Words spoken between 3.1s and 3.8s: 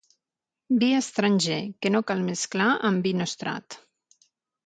nostrat.